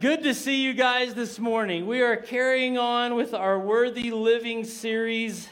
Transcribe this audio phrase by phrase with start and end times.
[0.00, 1.84] Good to see you guys this morning.
[1.84, 5.48] We are carrying on with our Worthy Living series,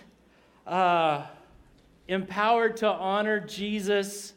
[0.68, 1.24] uh,
[2.06, 4.34] Empowered to Honor Jesus.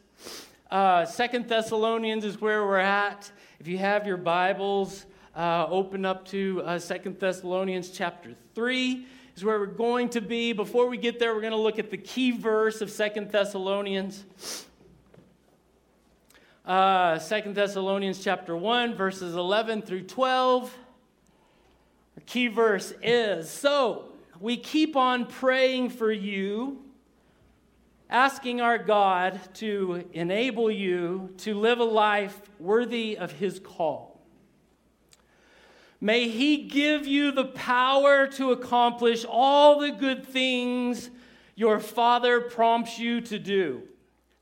[0.68, 3.30] Uh, Second Thessalonians is where we're at.
[3.60, 9.06] If you have your Bibles, uh, open up to uh, Second Thessalonians chapter 3
[9.36, 10.52] is where we're going to be.
[10.52, 14.24] Before we get there, we're going to look at the key verse of Second Thessalonians.
[16.70, 20.72] Uh, 2 Thessalonians chapter 1, verses 11 through 12.
[22.16, 26.78] Our key verse is So we keep on praying for you,
[28.08, 34.20] asking our God to enable you to live a life worthy of his call.
[36.00, 41.10] May he give you the power to accomplish all the good things
[41.56, 43.82] your Father prompts you to do.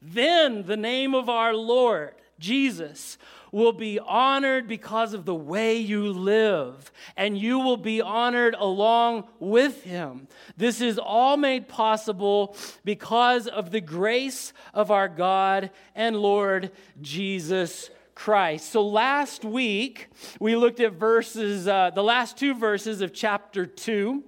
[0.03, 3.19] Then the name of our Lord, Jesus,
[3.53, 9.25] will be honored because of the way you live, and you will be honored along
[9.39, 10.29] with him.
[10.57, 17.91] This is all made possible because of the grace of our God and Lord Jesus
[18.15, 18.71] Christ.
[18.71, 20.09] So last week,
[20.41, 24.25] we looked at verses, uh, the last two verses of chapter 2.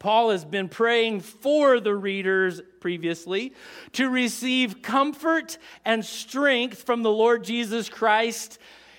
[0.00, 3.52] Paul has been praying for the readers previously
[3.92, 8.58] to receive comfort and strength from the Lord Jesus Christ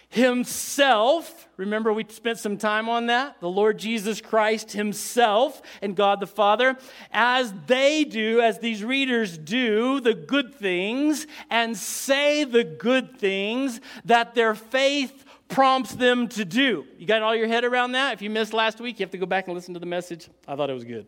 [0.09, 1.49] Himself.
[1.57, 3.39] Remember, we spent some time on that?
[3.41, 6.77] The Lord Jesus Christ Himself and God the Father,
[7.11, 13.81] as they do, as these readers do, the good things and say the good things
[14.05, 16.85] that their faith prompts them to do.
[16.97, 18.13] You got all your head around that?
[18.13, 20.27] If you missed last week, you have to go back and listen to the message.
[20.47, 21.07] I thought it was good.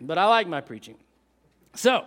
[0.00, 0.96] But I like my preaching.
[1.74, 2.04] So,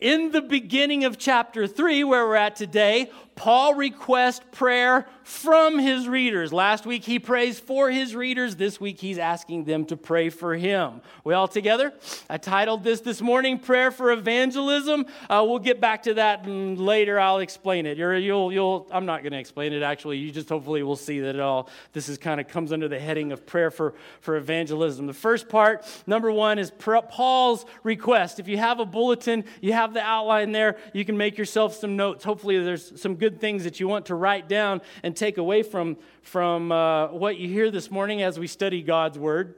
[0.00, 6.06] in the beginning of chapter 3, where we're at today, Paul requests prayer from his
[6.06, 6.52] readers.
[6.52, 8.56] Last week he prays for his readers.
[8.56, 11.00] This week he's asking them to pray for him.
[11.24, 11.94] We all together?
[12.28, 15.06] I titled this this morning Prayer for Evangelism.
[15.30, 17.18] Uh, we'll get back to that later.
[17.18, 17.96] I'll explain it.
[17.96, 20.18] you you'll, you'll, I'm not going to explain it actually.
[20.18, 22.98] You just hopefully will see that it all, this is kind of comes under the
[22.98, 25.06] heading of prayer for, for evangelism.
[25.06, 28.38] The first part, number one, is Paul's request.
[28.38, 31.96] If you have a bulletin, you have the outline there, you can make yourself some
[31.96, 32.22] notes.
[32.22, 35.62] Hopefully there's some good good things that you want to write down and take away
[35.62, 39.54] from, from uh, what you hear this morning as we study God's Word.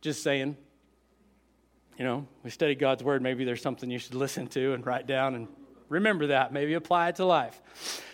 [0.00, 0.56] Just saying.
[1.98, 3.20] You know, we study God's Word.
[3.20, 5.48] Maybe there's something you should listen to and write down and
[5.90, 6.50] remember that.
[6.50, 7.60] Maybe apply it to life.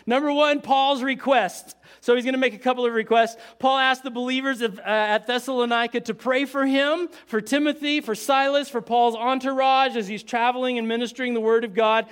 [0.05, 1.77] Number one, Paul's request.
[2.01, 3.37] So he's going to make a couple of requests.
[3.59, 8.13] Paul asked the believers of, uh, at Thessalonica to pray for him, for Timothy, for
[8.13, 12.07] Silas, for Paul's entourage as he's traveling and ministering the word of God.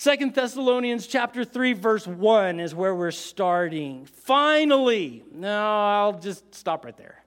[0.00, 4.06] Second Thessalonians chapter 3 verse 1 is where we're starting.
[4.06, 7.20] Finally, no, I'll just stop right there.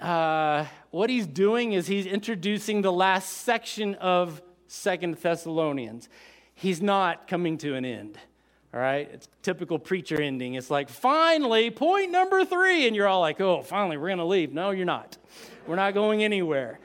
[0.00, 6.08] Uh, what he's doing is he's introducing the last section of Second Thessalonians.
[6.52, 8.18] He's not coming to an end.
[8.74, 9.08] All right?
[9.12, 10.54] It's typical preacher ending.
[10.54, 12.88] It's like, finally, point number three.
[12.88, 14.52] And you're all like, oh, finally, we're going to leave.
[14.52, 15.16] No, you're not.
[15.64, 16.80] We're not going anywhere.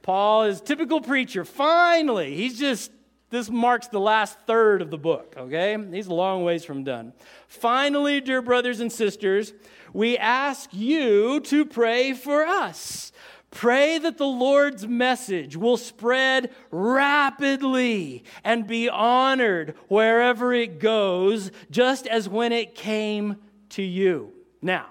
[0.00, 1.44] Paul is typical preacher.
[1.44, 2.90] Finally, he's just
[3.30, 5.76] this marks the last third of the book, okay?
[5.92, 7.12] He's a long ways from done.
[7.46, 9.52] Finally, dear brothers and sisters,
[9.92, 13.12] we ask you to pray for us.
[13.50, 22.06] Pray that the Lord's message will spread rapidly and be honored wherever it goes, just
[22.06, 23.36] as when it came
[23.70, 24.32] to you.
[24.62, 24.86] Now,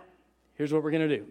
[0.56, 1.26] here's what we're going to do.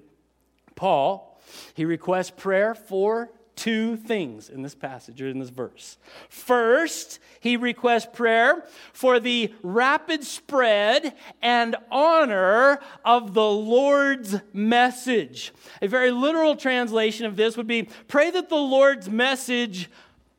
[0.75, 1.39] Paul,
[1.75, 5.99] he requests prayer for two things in this passage or in this verse.
[6.29, 15.53] First, he requests prayer for the rapid spread and honor of the Lord's message.
[15.83, 19.91] A very literal translation of this would be pray that the Lord's message,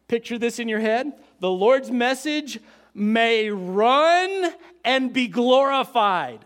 [0.08, 2.60] picture this in your head, the Lord's message
[2.94, 4.54] may run
[4.86, 6.46] and be glorified.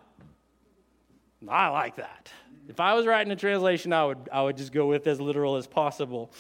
[1.47, 2.31] I like that.
[2.67, 5.57] If I was writing a translation, I would, I would just go with as literal
[5.57, 6.31] as possible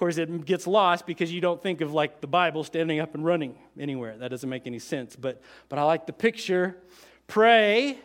[0.00, 3.24] course, it gets lost because you don't think of like the Bible standing up and
[3.24, 4.16] running anywhere.
[4.18, 5.14] That doesn't make any sense.
[5.14, 6.78] But, but I like the picture.
[7.26, 7.98] Pray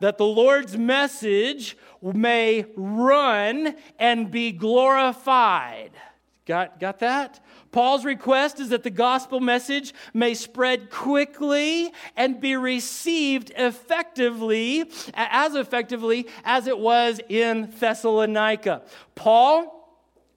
[0.00, 5.90] that the Lord's message may run and be glorified.
[6.46, 7.44] Got, got that?
[7.72, 14.84] Paul's request is that the gospel message may spread quickly and be received effectively,
[15.14, 18.82] as effectively as it was in Thessalonica.
[19.16, 19.75] Paul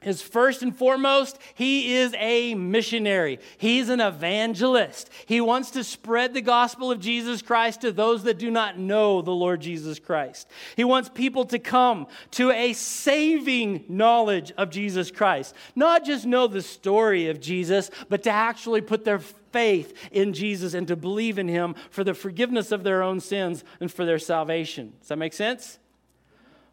[0.02, 3.40] is first and foremost, he is a missionary.
[3.58, 5.10] He's an evangelist.
[5.26, 9.22] He wants to spread the gospel of Jesus Christ to those that do not know
[9.22, 10.50] the Lord Jesus Christ.
[10.78, 15.54] He wants people to come to a saving knowledge of Jesus Christ.
[15.76, 20.74] Not just know the story of Jesus, but to actually put their faith in Jesus
[20.74, 24.20] and to believe in him for the forgiveness of their own sins and for their
[24.20, 24.94] salvation.
[25.00, 25.80] Does that make sense?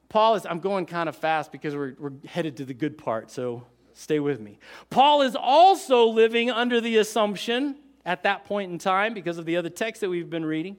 [0.09, 3.31] Paul is, I'm going kind of fast because we're, we're headed to the good part,
[3.31, 3.65] so
[3.95, 4.59] stay with me.
[4.91, 9.57] Paul is also living under the assumption at that point in time, because of the
[9.57, 10.77] other text that we've been reading,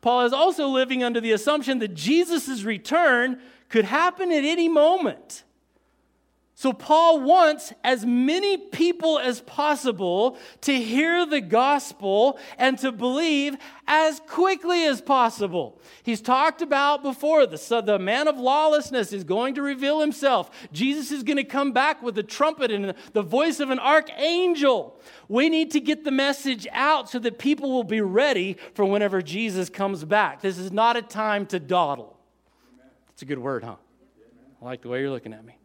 [0.00, 5.42] Paul is also living under the assumption that Jesus' return could happen at any moment.
[6.60, 13.56] So, Paul wants as many people as possible to hear the gospel and to believe
[13.86, 15.80] as quickly as possible.
[16.02, 20.50] He's talked about before the, so the man of lawlessness is going to reveal himself.
[20.72, 24.98] Jesus is going to come back with a trumpet and the voice of an archangel.
[25.28, 29.22] We need to get the message out so that people will be ready for whenever
[29.22, 30.40] Jesus comes back.
[30.40, 32.18] This is not a time to dawdle.
[33.10, 33.76] It's a good word, huh?
[34.60, 35.57] I like the way you're looking at me.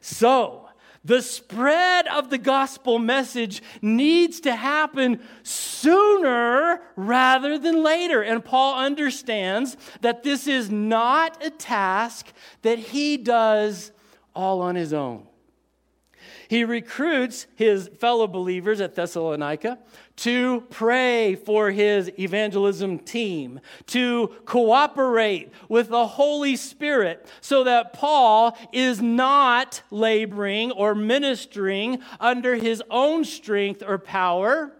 [0.00, 0.68] So,
[1.04, 8.22] the spread of the gospel message needs to happen sooner rather than later.
[8.22, 12.26] And Paul understands that this is not a task
[12.62, 13.92] that he does
[14.34, 15.26] all on his own.
[16.48, 19.78] He recruits his fellow believers at Thessalonica
[20.18, 28.58] to pray for his evangelism team, to cooperate with the Holy Spirit so that Paul
[28.72, 34.72] is not laboring or ministering under his own strength or power,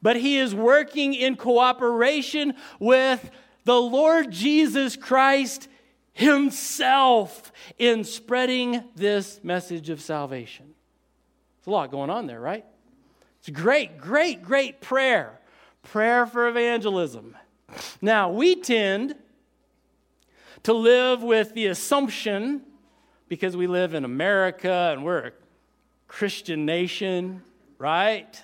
[0.00, 3.30] but he is working in cooperation with
[3.64, 5.68] the Lord Jesus Christ
[6.14, 10.74] himself in spreading this message of salvation.
[11.58, 12.64] There's a lot going on there, right?
[13.48, 15.40] It's great, great, great prayer.
[15.82, 17.34] Prayer for evangelism.
[18.02, 19.14] Now, we tend
[20.64, 22.60] to live with the assumption,
[23.26, 25.32] because we live in America and we're a
[26.08, 27.42] Christian nation,
[27.78, 28.38] right?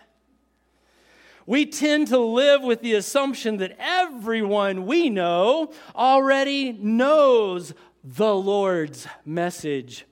[1.45, 9.07] We tend to live with the assumption that everyone we know already knows the Lord's
[9.27, 10.07] message.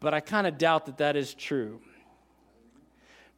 [0.00, 1.82] But I kind of doubt that that is true.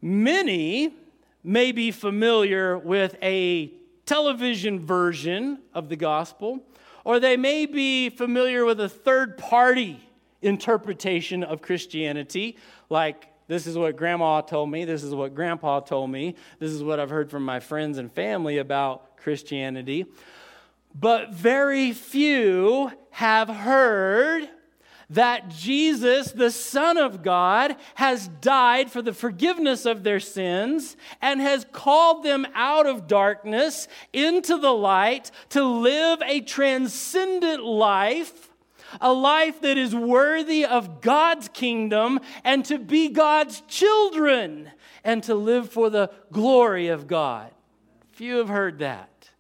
[0.03, 0.95] Many
[1.43, 3.73] may be familiar with a
[4.07, 6.61] television version of the gospel,
[7.05, 10.01] or they may be familiar with a third party
[10.43, 12.57] interpretation of Christianity,
[12.89, 16.83] like this is what grandma told me, this is what grandpa told me, this is
[16.83, 20.07] what I've heard from my friends and family about Christianity.
[20.95, 24.49] But very few have heard
[25.11, 31.41] that Jesus, the Son of God, has died for the forgiveness of their sins and
[31.41, 38.47] has called them out of darkness into the light to live a transcendent life.
[39.01, 44.69] A life that is worthy of God's kingdom and to be God's children
[45.05, 47.53] and to live for the glory of God.
[48.11, 49.31] Few have heard that.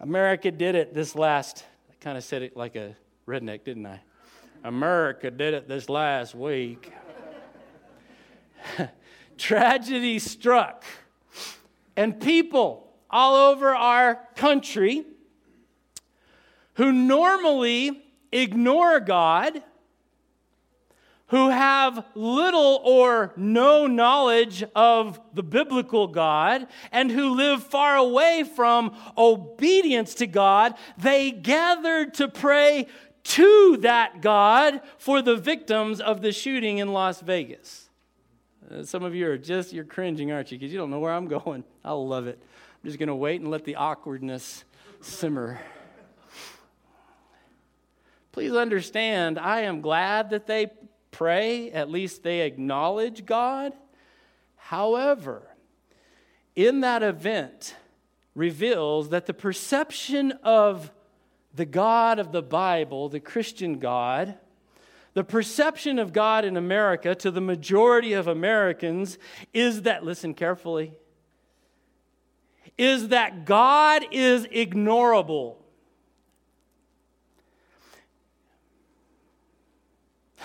[0.00, 2.96] America did it this last, I kind of said it like a
[3.28, 4.00] redneck, didn't I?
[4.64, 6.92] America did it this last week.
[9.36, 10.84] Tragedy struck,
[11.94, 15.04] and people all over our country
[16.74, 18.02] who normally
[18.32, 19.62] ignore God,
[21.26, 28.44] who have little or no knowledge of the biblical God, and who live far away
[28.56, 32.86] from obedience to God, they gathered to pray
[33.28, 37.90] to that God for the victims of the shooting in Las Vegas.
[38.70, 40.58] Uh, some of you are just, you're cringing, aren't you?
[40.58, 41.62] Because you don't know where I'm going.
[41.84, 42.38] I love it.
[42.40, 44.64] I'm just going to wait and let the awkwardness
[45.00, 45.60] simmer.
[48.32, 50.68] Please understand, I am glad that they
[51.10, 53.74] pray, at least they acknowledge God.
[54.56, 55.42] However,
[56.54, 57.74] in that event,
[58.34, 60.92] reveals that the perception of
[61.58, 64.36] the God of the Bible, the Christian God,
[65.14, 69.18] the perception of God in America to the majority of Americans
[69.52, 70.92] is that, listen carefully,
[72.78, 75.56] is that God is ignorable.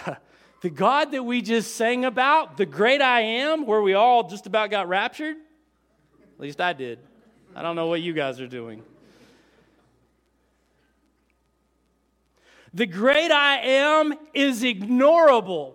[0.62, 4.48] the God that we just sang about, the great I am, where we all just
[4.48, 6.98] about got raptured, at least I did.
[7.56, 8.82] I don't know what you guys are doing.
[12.74, 15.74] The great I am is ignorable.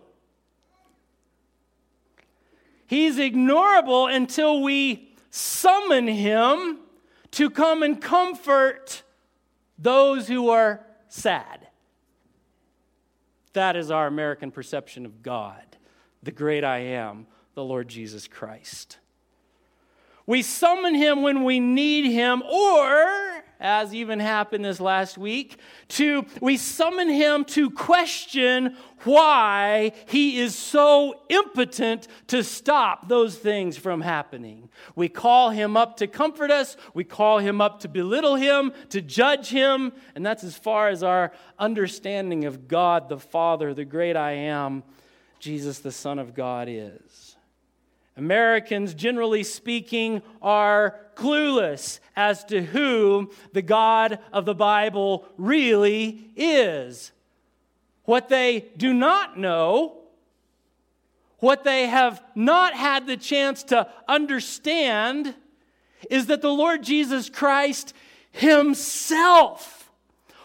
[2.86, 6.78] He's ignorable until we summon him
[7.32, 9.02] to come and comfort
[9.78, 11.68] those who are sad.
[13.52, 15.64] That is our American perception of God,
[16.22, 18.98] the great I am, the Lord Jesus Christ.
[20.26, 25.56] We summon him when we need him, or, as even happened this last week,
[25.88, 33.76] to we summon him to question why he is so impotent to stop those things
[33.76, 34.68] from happening.
[34.94, 39.00] We call him up to comfort us, we call him up to belittle him, to
[39.00, 44.16] judge him, and that's as far as our understanding of God the Father, the great
[44.16, 44.82] I am,
[45.38, 47.27] Jesus the Son of God is.
[48.18, 57.12] Americans, generally speaking, are clueless as to who the God of the Bible really is.
[58.04, 59.98] What they do not know,
[61.38, 65.34] what they have not had the chance to understand,
[66.10, 67.92] is that the Lord Jesus Christ
[68.30, 69.78] Himself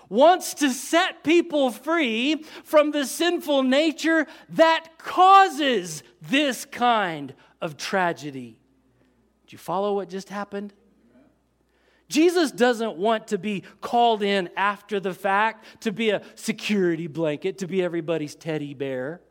[0.09, 8.57] wants to set people free from the sinful nature that causes this kind of tragedy.
[9.47, 10.73] Do you follow what just happened?
[12.09, 17.59] Jesus doesn't want to be called in after the fact to be a security blanket,
[17.59, 19.21] to be everybody's teddy bear.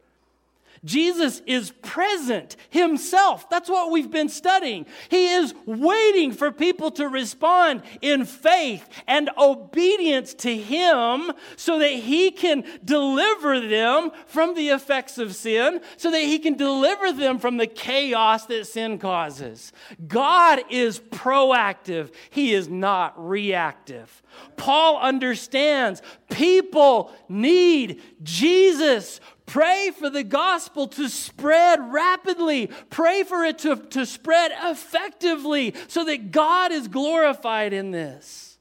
[0.84, 3.48] Jesus is present himself.
[3.48, 4.86] That's what we've been studying.
[5.08, 11.92] He is waiting for people to respond in faith and obedience to him so that
[11.92, 17.38] he can deliver them from the effects of sin, so that he can deliver them
[17.38, 19.72] from the chaos that sin causes.
[20.08, 24.22] God is proactive, he is not reactive.
[24.56, 29.20] Paul understands people need Jesus
[29.52, 32.70] Pray for the gospel to spread rapidly.
[32.88, 38.56] Pray for it to, to spread effectively so that God is glorified in this.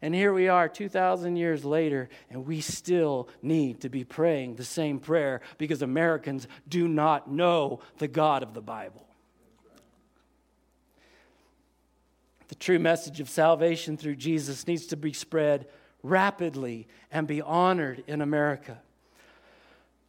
[0.00, 4.64] And here we are 2,000 years later, and we still need to be praying the
[4.64, 9.06] same prayer because Americans do not know the God of the Bible.
[12.46, 15.66] The true message of salvation through Jesus needs to be spread
[16.02, 18.80] rapidly and be honored in America.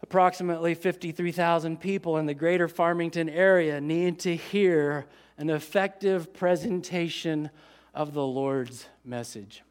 [0.01, 5.05] Approximately 53,000 people in the greater Farmington area need to hear
[5.37, 7.49] an effective presentation
[7.93, 9.63] of the Lord's message.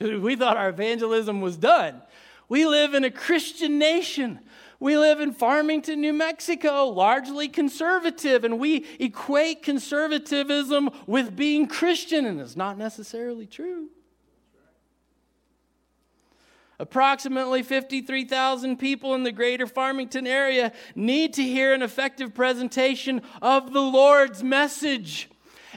[0.00, 2.00] We thought our evangelism was done.
[2.48, 4.40] We live in a Christian nation.
[4.80, 12.24] We live in Farmington, New Mexico, largely conservative, and we equate conservatism with being Christian,
[12.24, 13.90] and it's not necessarily true.
[16.78, 23.74] Approximately 53,000 people in the greater Farmington area need to hear an effective presentation of
[23.74, 25.28] the Lord's message.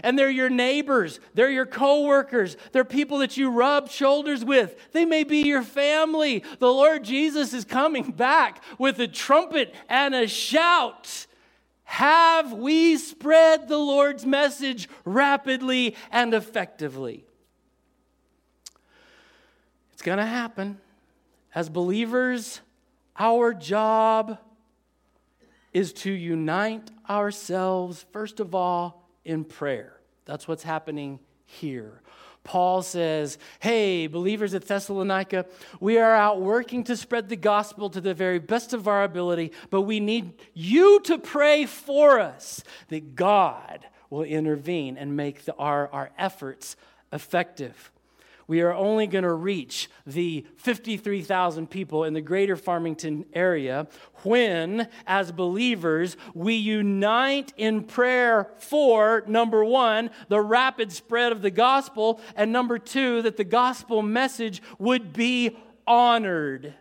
[0.02, 4.76] And they're your neighbors, they're your coworkers, they're people that you rub shoulders with.
[4.92, 6.44] They may be your family.
[6.60, 11.28] The Lord Jesus is coming back with a trumpet and a shout.
[11.84, 17.26] Have we spread the Lord's message rapidly and effectively?
[19.92, 20.80] It's going to happen.
[21.54, 22.62] As believers,
[23.20, 24.40] our job
[25.72, 30.00] is to unite ourselves, first of all, in prayer.
[30.26, 32.02] That's what's happening here.
[32.44, 35.46] Paul says, Hey, believers at Thessalonica,
[35.80, 39.54] we are out working to spread the gospel to the very best of our ability,
[39.70, 45.56] but we need you to pray for us that God will intervene and make the,
[45.56, 46.76] our, our efforts
[47.12, 47.92] effective
[48.48, 53.88] we are only going to reach the 53,000 people in the greater Farmington area
[54.24, 61.52] when, as believers, we unite in prayer for number one, the rapid spread of the
[61.52, 65.58] gospel, and number two, that the gospel message would be
[65.88, 66.74] honored.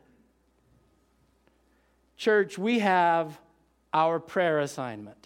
[2.16, 3.40] Church, we have
[3.92, 5.21] our prayer assignment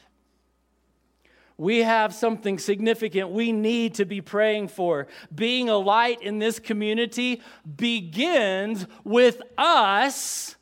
[1.58, 5.06] we have something significant we need to be praying for.
[5.34, 7.40] Being a light in this community
[7.76, 10.56] begins with us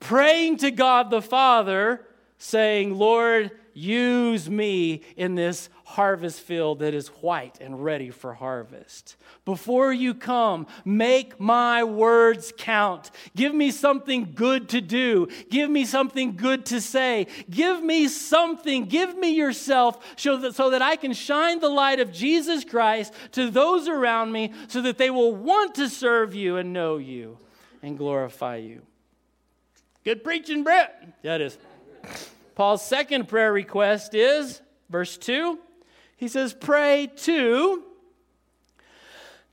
[0.00, 2.06] praying to God the Father,
[2.38, 9.16] saying, Lord, use me in this harvest field that is white and ready for harvest.
[9.44, 13.10] Before you come, make my words count.
[13.34, 15.28] Give me something good to do.
[15.50, 17.26] Give me something good to say.
[17.50, 18.86] Give me something.
[18.86, 23.12] Give me yourself so that, so that I can shine the light of Jesus Christ
[23.32, 27.38] to those around me so that they will want to serve you and know you
[27.82, 28.82] and glorify you.
[30.04, 31.18] Good preaching, Brett.
[31.22, 31.58] Yeah, it is.
[32.54, 35.58] Paul's second prayer request is verse 2.
[36.16, 37.84] He says, Pray too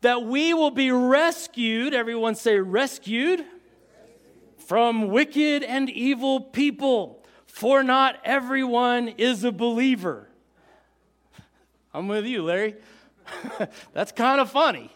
[0.01, 1.93] that we will be rescued.
[1.93, 3.43] Everyone say, rescued
[4.57, 10.27] from wicked and evil people, for not everyone is a believer.
[11.93, 12.75] I'm with you, Larry.
[13.93, 14.91] That's kind of funny.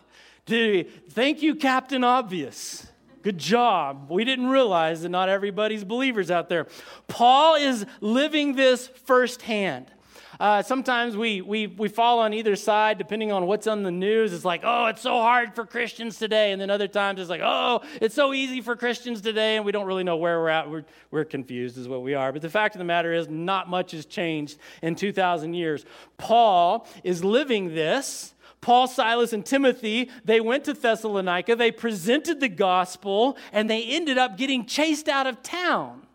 [0.45, 2.85] Thank you, Captain Obvious.
[3.21, 4.07] Good job.
[4.09, 6.67] We didn't realize that not everybody's believers out there.
[7.07, 9.91] Paul is living this firsthand.
[10.39, 14.33] Uh, sometimes we, we, we fall on either side depending on what's on the news.
[14.33, 16.51] It's like, oh, it's so hard for Christians today.
[16.51, 19.57] And then other times it's like, oh, it's so easy for Christians today.
[19.57, 20.67] And we don't really know where we're at.
[20.67, 22.31] We're, we're confused, is what we are.
[22.31, 25.85] But the fact of the matter is, not much has changed in 2,000 years.
[26.17, 28.33] Paul is living this.
[28.61, 34.19] Paul, Silas, and Timothy, they went to Thessalonica, they presented the gospel, and they ended
[34.19, 36.05] up getting chased out of town.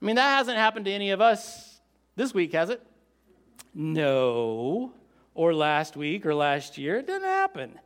[0.00, 1.80] I mean, that hasn't happened to any of us
[2.16, 2.82] this week, has it?
[3.74, 4.92] No.
[5.34, 6.96] Or last week or last year.
[6.96, 7.78] It didn't happen.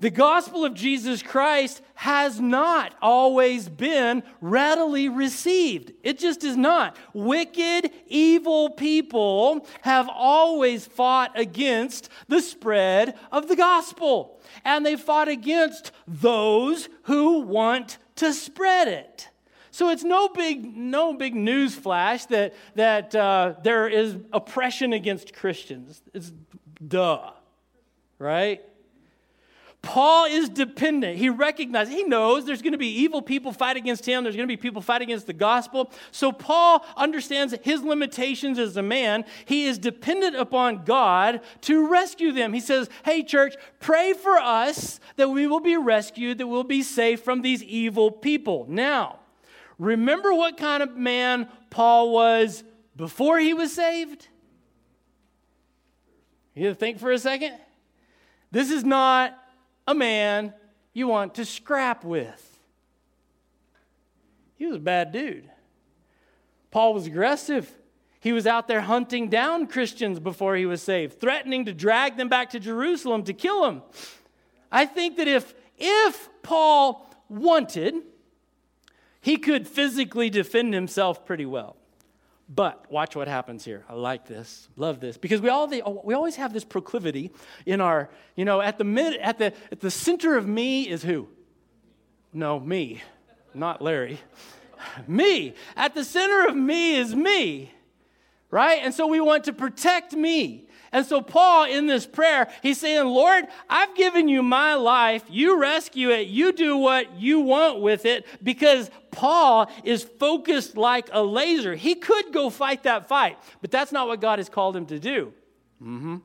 [0.00, 5.92] The gospel of Jesus Christ has not always been readily received.
[6.02, 6.96] It just is not.
[7.14, 15.28] Wicked, evil people have always fought against the spread of the gospel, and they fought
[15.28, 19.30] against those who want to spread it.
[19.70, 25.34] So it's no big, no big news flash that, that uh, there is oppression against
[25.34, 26.02] Christians.
[26.14, 26.32] It's
[26.86, 27.30] duh,
[28.18, 28.62] right?
[29.82, 31.16] Paul is dependent.
[31.16, 34.48] He recognizes, he knows there's going to be evil people fight against him, there's going
[34.48, 35.92] to be people fight against the gospel.
[36.10, 39.24] So Paul understands his limitations as a man.
[39.44, 42.52] He is dependent upon God to rescue them.
[42.52, 46.82] He says, Hey, church, pray for us that we will be rescued, that we'll be
[46.82, 48.66] safe from these evil people.
[48.68, 49.20] Now,
[49.78, 52.64] remember what kind of man Paul was
[52.96, 54.28] before he was saved?
[56.54, 57.54] You think for a second?
[58.50, 59.38] This is not
[59.86, 60.52] a man
[60.92, 62.58] you want to scrap with.
[64.56, 65.50] He was a bad dude.
[66.70, 67.70] Paul was aggressive.
[68.20, 72.28] He was out there hunting down Christians before he was saved, threatening to drag them
[72.28, 73.82] back to Jerusalem to kill them.
[74.72, 77.94] I think that if, if Paul wanted,
[79.20, 81.75] he could physically defend himself pretty well.
[82.48, 83.84] But watch what happens here.
[83.88, 85.66] I like this, love this, because we all
[86.04, 87.32] we always have this proclivity
[87.64, 91.02] in our, you know, at the mid, at the at the center of me is
[91.02, 91.28] who?
[92.32, 93.02] No, me,
[93.52, 94.20] not Larry.
[95.08, 95.54] me.
[95.76, 97.72] At the center of me is me,
[98.56, 98.80] right?
[98.82, 100.66] And so we want to protect me.
[100.90, 105.24] And so, Paul, in this prayer, he's saying, Lord, I've given you my life.
[105.28, 106.28] You rescue it.
[106.28, 111.74] You do what you want with it because Paul is focused like a laser.
[111.74, 114.98] He could go fight that fight, but that's not what God has called him to
[114.98, 115.34] do.
[115.82, 116.16] Mm-hmm.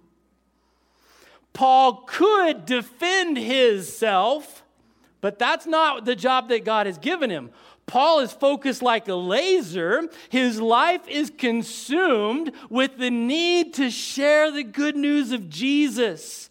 [1.52, 4.64] Paul could defend himself,
[5.20, 7.50] but that's not the job that God has given him.
[7.92, 10.08] Paul is focused like a laser.
[10.30, 16.50] His life is consumed with the need to share the good news of Jesus.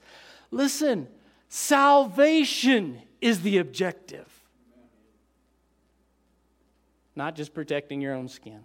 [0.50, 1.09] Listen,
[1.48, 4.29] salvation is the objective,
[7.16, 8.61] not just protecting your own skin.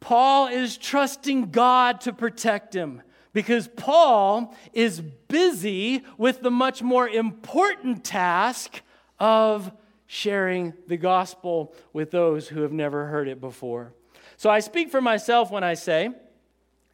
[0.00, 3.02] Paul is trusting God to protect him
[3.34, 8.80] because Paul is busy with the much more important task
[9.20, 9.70] of
[10.14, 13.92] sharing the gospel with those who have never heard it before.
[14.36, 16.10] So I speak for myself when I say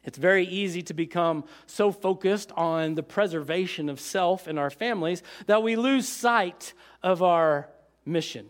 [0.03, 5.21] it's very easy to become so focused on the preservation of self in our families
[5.45, 7.69] that we lose sight of our
[8.05, 8.49] mission.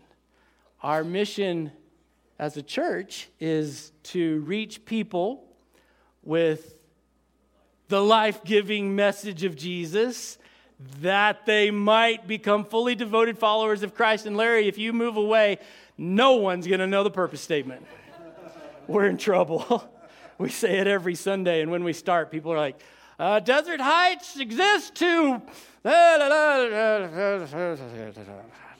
[0.82, 1.70] Our mission
[2.38, 5.44] as a church is to reach people
[6.22, 6.78] with
[7.88, 10.38] the life giving message of Jesus
[11.00, 14.26] that they might become fully devoted followers of Christ.
[14.26, 15.58] And Larry, if you move away,
[15.98, 17.86] no one's going to know the purpose statement.
[18.86, 19.88] We're in trouble.
[20.38, 22.80] we say it every Sunday, and when we start, people are like,
[23.18, 25.40] uh, Desert Heights exists to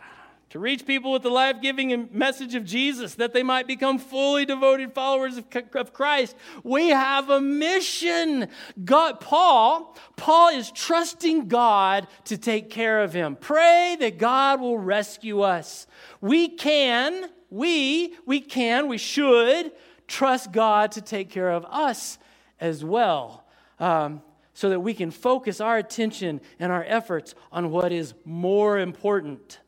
[0.53, 4.45] to reach people with the life giving message of Jesus, that they might become fully
[4.45, 6.37] devoted followers of of Christ.
[6.63, 8.49] We have a mission.
[8.85, 13.35] God, Paul, Paul is trusting God to take care of him.
[13.35, 15.87] Pray that God will rescue us.
[16.21, 19.73] We can, we, we can, we should
[20.07, 22.19] trust God to take care of us
[22.61, 23.47] as well.
[23.81, 24.21] Um,
[24.53, 29.62] so that we can focus our attention and our efforts on what is more important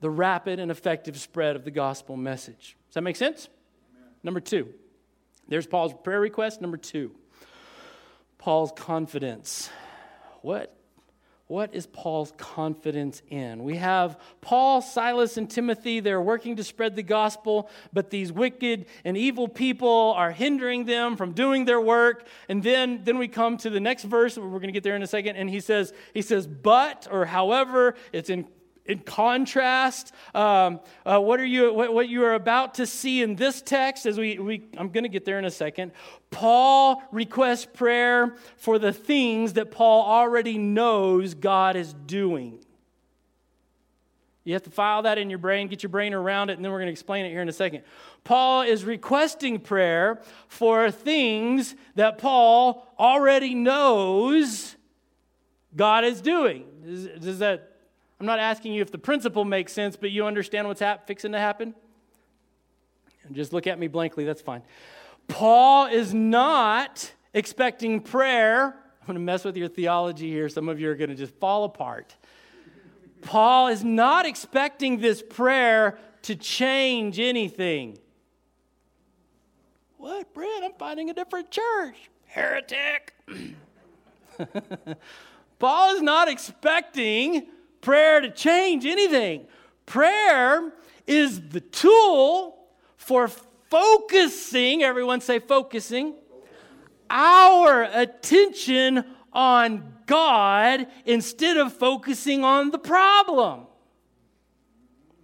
[0.00, 2.76] the rapid and effective spread of the gospel message.
[2.88, 3.48] Does that make sense?
[3.94, 4.08] Amen.
[4.22, 4.68] Number two.
[5.50, 6.60] There's Paul's prayer request.
[6.60, 7.10] Number two,
[8.38, 9.68] Paul's confidence.
[10.42, 10.76] What,
[11.48, 13.64] what is Paul's confidence in?
[13.64, 15.98] We have Paul, Silas, and Timothy.
[15.98, 21.16] They're working to spread the gospel, but these wicked and evil people are hindering them
[21.16, 22.28] from doing their work.
[22.48, 24.38] And then, then we come to the next verse.
[24.38, 25.34] We're going to get there in a second.
[25.34, 28.46] And he says, he says, but or however, it's in
[28.90, 33.36] in contrast, um, uh, what are you what, what, you are about to see in
[33.36, 34.04] this text?
[34.04, 35.92] As we, we I'm going to get there in a second.
[36.30, 42.58] Paul requests prayer for the things that Paul already knows God is doing.
[44.42, 46.72] You have to file that in your brain, get your brain around it, and then
[46.72, 47.82] we're going to explain it here in a second.
[48.24, 54.74] Paul is requesting prayer for things that Paul already knows
[55.76, 56.64] God is doing.
[56.84, 57.69] Does, does that
[58.20, 61.32] I'm not asking you if the principle makes sense, but you understand what's hap- fixing
[61.32, 61.74] to happen?
[63.32, 64.62] Just look at me blankly, that's fine.
[65.26, 68.76] Paul is not expecting prayer.
[69.00, 70.50] I'm going to mess with your theology here.
[70.50, 72.14] Some of you are going to just fall apart.
[73.22, 77.98] Paul is not expecting this prayer to change anything.
[79.96, 80.64] What, Brent?
[80.64, 82.10] I'm finding a different church.
[82.26, 83.14] Heretic.
[85.58, 87.46] Paul is not expecting
[87.80, 89.46] prayer to change anything.
[89.86, 90.72] Prayer
[91.06, 92.58] is the tool
[92.96, 96.14] for focusing, everyone say focusing,
[97.08, 103.66] our attention on God instead of focusing on the problem.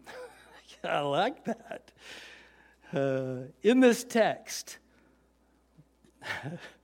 [0.85, 1.93] I like that.
[2.93, 4.79] Uh, in this text,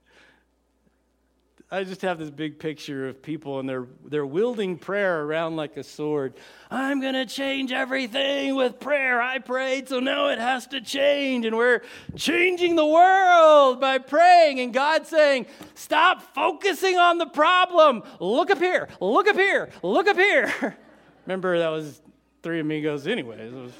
[1.73, 5.79] I just have this big picture of people and they're, they're wielding prayer around like
[5.79, 6.35] a sword.
[6.71, 9.23] I'm going to change everything with prayer.
[9.23, 11.47] I prayed, so now it has to change.
[11.47, 11.81] And we're
[12.15, 14.61] changing the world by praying.
[14.61, 18.03] And God saying, Stop focusing on the problem.
[18.21, 20.77] Look up here, look up here, look up here.
[21.27, 22.03] Remember, that was
[22.43, 23.51] Three Amigos, anyways.
[23.51, 23.73] Was...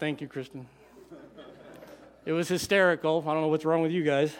[0.00, 0.66] Thank you, Kristen.
[2.26, 3.24] It was hysterical.
[3.24, 4.34] I don't know what's wrong with you guys.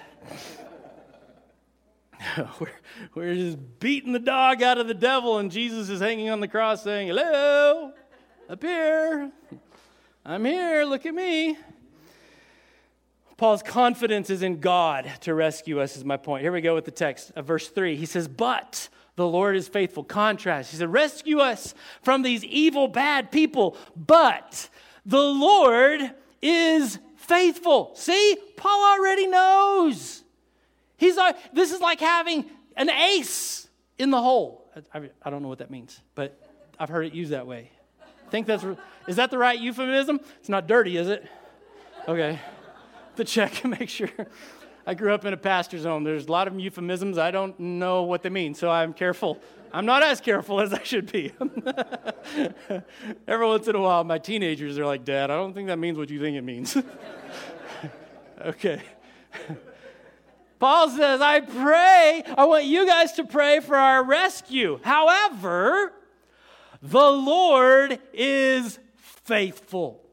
[2.61, 2.73] we're,
[3.15, 6.49] we're just beating the dog out of the devil, and Jesus is hanging on the
[6.49, 7.93] cross saying, Hello,
[8.49, 9.31] up here.
[10.25, 11.57] I'm here, look at me.
[13.37, 16.43] Paul's confidence is in God to rescue us, is my point.
[16.43, 17.95] Here we go with the text of verse 3.
[17.95, 20.03] He says, But the Lord is faithful.
[20.03, 20.73] Contrast.
[20.73, 24.69] He said, Rescue us from these evil, bad people, but
[25.07, 26.01] the Lord
[26.43, 27.93] is faithful.
[27.95, 30.25] See, Paul already knows.
[30.99, 32.45] He's like, this is like having
[32.77, 34.71] an ace in the hole.
[34.93, 36.39] I, I don't know what that means, but
[36.79, 37.71] I've heard it used that way.
[38.31, 38.65] Think that's
[39.07, 40.21] is that the right euphemism?
[40.39, 41.27] It's not dirty, is it?
[42.07, 42.39] Okay.
[43.17, 44.11] To check and make sure.
[44.87, 46.05] I grew up in a pastor's home.
[46.05, 47.19] There's a lot of euphemisms.
[47.19, 49.41] I don't know what they mean, so I'm careful.
[49.73, 51.33] I'm not as careful as I should be.
[53.29, 55.99] Every once in a while, my teenagers are like, Dad, I don't think that means
[55.99, 56.77] what you think it means.
[58.41, 58.83] okay.
[60.59, 64.81] Paul says, I pray, I want you guys to pray for our rescue.
[64.83, 65.93] However,
[66.83, 70.05] the Lord is faithful.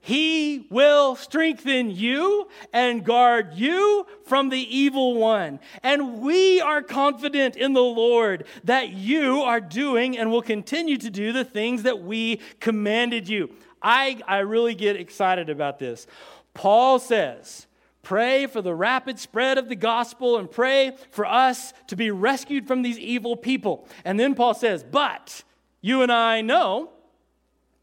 [0.00, 5.58] He will strengthen you and guard you from the evil one.
[5.82, 11.10] And we are confident in the Lord that you are doing and will continue to
[11.10, 13.50] do the things that we commanded you.
[13.82, 16.06] I, I really get excited about this.
[16.54, 17.65] Paul says,
[18.06, 22.64] Pray for the rapid spread of the gospel and pray for us to be rescued
[22.64, 23.88] from these evil people.
[24.04, 25.42] And then Paul says, But
[25.80, 26.92] you and I know,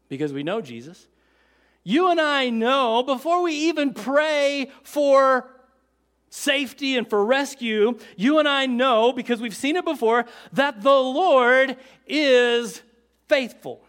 [0.08, 1.08] because we know Jesus,
[1.82, 5.46] you and I know before we even pray for
[6.30, 10.88] safety and for rescue, you and I know, because we've seen it before, that the
[10.88, 12.80] Lord is
[13.28, 13.83] faithful.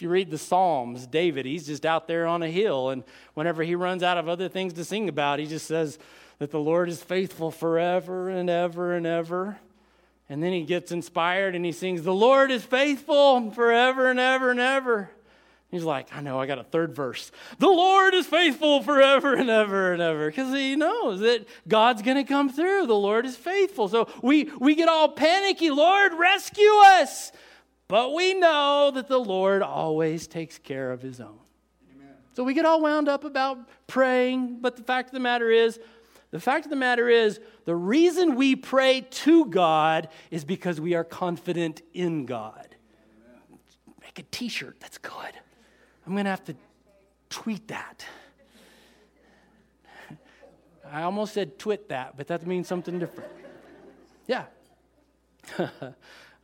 [0.00, 3.62] If you read the Psalms, David, he's just out there on a hill, and whenever
[3.62, 5.98] he runs out of other things to sing about, he just says
[6.38, 9.58] that the Lord is faithful forever and ever and ever.
[10.30, 14.50] And then he gets inspired and he sings, The Lord is faithful forever and ever
[14.50, 15.10] and ever.
[15.70, 17.30] He's like, I know, I got a third verse.
[17.58, 20.30] The Lord is faithful forever and ever and ever.
[20.30, 22.86] Because he knows that God's going to come through.
[22.86, 23.86] The Lord is faithful.
[23.88, 25.70] So we, we get all panicky.
[25.70, 27.32] Lord, rescue us.
[27.90, 31.40] But we know that the Lord always takes care of his own.
[31.92, 32.14] Amen.
[32.34, 34.60] So we get all wound up about praying.
[34.60, 35.80] But the fact of the matter is,
[36.30, 40.94] the fact of the matter is, the reason we pray to God is because we
[40.94, 42.76] are confident in God.
[43.26, 43.58] Amen.
[44.00, 44.78] Make a t shirt.
[44.78, 45.32] That's good.
[46.06, 46.54] I'm going to have to
[47.28, 48.06] tweet that.
[50.92, 53.32] I almost said twit that, but that means something different.
[54.28, 54.44] Yeah.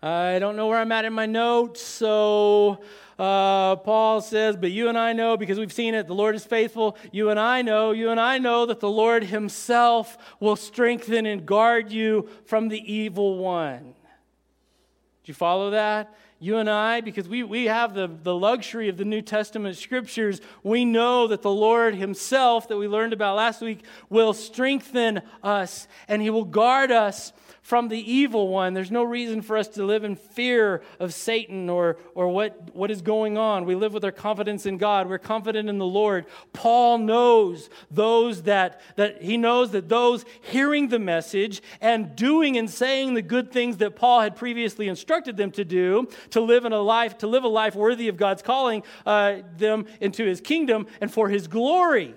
[0.02, 2.82] I don't know where I'm at in my notes, so
[3.18, 6.44] uh, Paul says, But you and I know, because we've seen it, the Lord is
[6.44, 6.96] faithful.
[7.12, 11.46] You and I know, you and I know that the Lord Himself will strengthen and
[11.46, 13.82] guard you from the evil one.
[13.82, 16.14] Do you follow that?
[16.38, 20.40] you and I, because we, we have the, the luxury of the New Testament scriptures,
[20.62, 25.88] we know that the Lord Himself, that we learned about last week, will strengthen us
[26.08, 27.32] and He will guard us
[27.66, 28.74] from the evil one.
[28.74, 32.92] There's no reason for us to live in fear of Satan or, or what, what
[32.92, 33.64] is going on.
[33.64, 35.08] We live with our confidence in God.
[35.08, 36.26] We're confident in the Lord.
[36.52, 42.70] Paul knows those that, that he knows that those hearing the message and doing and
[42.70, 46.72] saying the good things that Paul had previously instructed them to do, to live in
[46.72, 50.86] a life, to live a life worthy of God's calling uh, them into his kingdom
[51.00, 52.14] and for his glory.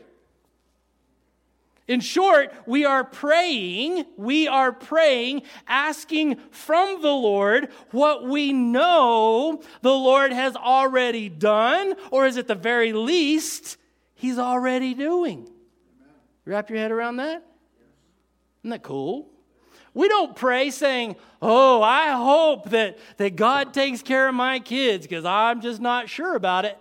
[1.89, 9.63] In short, we are praying, we are praying, asking from the Lord what we know
[9.81, 13.77] the Lord has already done, or is at the very least,
[14.13, 15.49] He's already doing.
[16.45, 17.43] Wrap your head around that?
[18.61, 19.27] Isn't that cool?
[19.95, 25.07] We don't pray saying, Oh, I hope that, that God takes care of my kids
[25.07, 26.77] because I'm just not sure about it.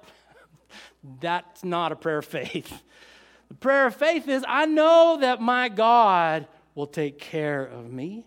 [1.22, 2.82] That's not a prayer of faith.
[3.48, 8.24] The prayer of faith is I know that my God will take care of me.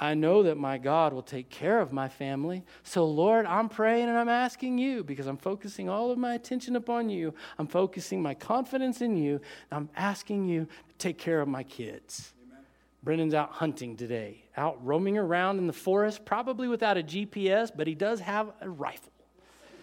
[0.00, 2.64] I know that my God will take care of my family.
[2.84, 6.76] So, Lord, I'm praying and I'm asking you because I'm focusing all of my attention
[6.76, 7.34] upon you.
[7.58, 9.40] I'm focusing my confidence in you.
[9.72, 12.32] I'm asking you to take care of my kids.
[12.46, 12.64] Amen.
[13.02, 17.88] Brendan's out hunting today, out roaming around in the forest, probably without a GPS, but
[17.88, 19.12] he does have a rifle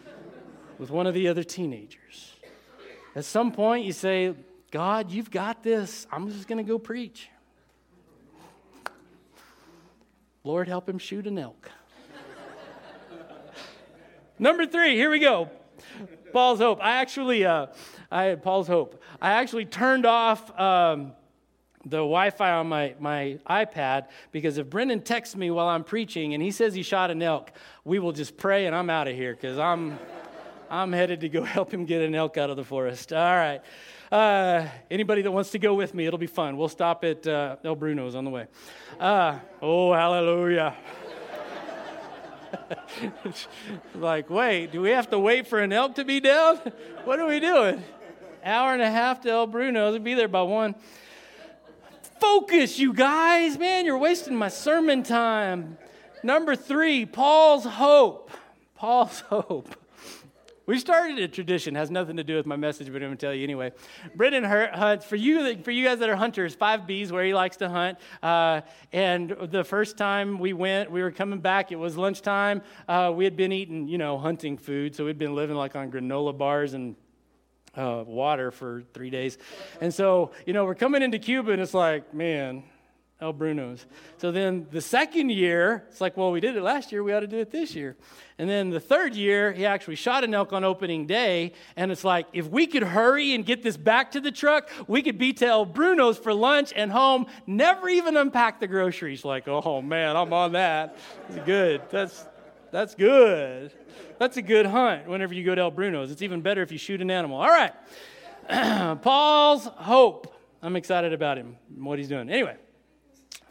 [0.77, 2.31] with one of the other teenagers.
[3.17, 4.33] At some point, you say,
[4.75, 6.05] God, you've got this.
[6.11, 7.29] I'm just going to go preach.
[10.43, 11.71] Lord, help him shoot an elk.
[14.38, 15.49] Number three, here we go.
[16.33, 16.79] Paul's hope.
[16.83, 17.67] I actually, uh,
[18.11, 19.01] I had Paul's hope.
[19.21, 21.13] I actually turned off um,
[21.85, 26.43] the Wi-Fi on my, my iPad because if Brendan texts me while I'm preaching and
[26.43, 27.53] he says he shot an elk,
[27.85, 29.97] we will just pray and I'm out of here because I'm,
[30.69, 33.13] I'm headed to go help him get an elk out of the forest.
[33.13, 33.61] All right.
[34.11, 36.57] Uh, anybody that wants to go with me, it'll be fun.
[36.57, 38.47] We'll stop at uh, El Bruno's on the way.
[38.99, 40.75] Uh, oh, hallelujah.
[43.95, 46.59] like, wait, do we have to wait for an elk to be down?
[47.05, 47.83] What are we doing?
[48.43, 49.93] Hour and a half to El Bruno's.
[49.93, 50.73] We'll be there by one.
[52.19, 53.59] Focus, you guys.
[53.59, 55.77] Man, you're wasting my sermon time.
[56.23, 58.31] Number three, Paul's hope.
[58.73, 59.75] Paul's hope.
[60.67, 63.34] We started a tradition, has nothing to do with my message, but I'm to tell
[63.34, 63.71] you anyway.
[64.15, 67.69] Brendan hunts, for you, for you guys that are hunters, 5B's where he likes to
[67.69, 67.99] hunt.
[68.23, 72.63] Uh, and the first time we went, we were coming back, it was lunchtime.
[72.88, 75.91] Uh, we had been eating, you know, hunting food, so we'd been living like on
[75.91, 76.95] granola bars and
[77.75, 79.38] uh, water for three days.
[79.82, 82.63] And so, you know, we're coming into Cuba, and it's like, man,
[83.25, 83.88] El Bruno's.
[84.17, 87.21] So then the second year, it's like, well, we did it last year, we ought
[87.21, 87.97] to do it this year.
[88.38, 91.53] And then the third year, he actually shot an elk on opening day.
[91.75, 95.01] And it's like, if we could hurry and get this back to the truck, we
[95.01, 99.25] could be to El Bruno's for lunch and home, never even unpack the groceries.
[99.25, 100.97] Like, oh man, I'm on that.
[101.27, 101.81] That's good.
[101.89, 102.25] That's,
[102.71, 103.71] that's good.
[104.19, 106.11] That's a good hunt whenever you go to El Bruno's.
[106.11, 107.41] It's even better if you shoot an animal.
[107.41, 107.73] All right.
[109.01, 110.31] Paul's hope.
[110.61, 112.29] I'm excited about him, what he's doing.
[112.29, 112.57] Anyway.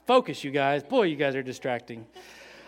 [0.06, 0.82] Focus, you guys.
[0.82, 2.06] Boy, you guys are distracting.